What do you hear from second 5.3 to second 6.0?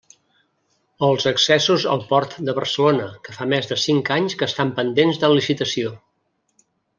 licitació.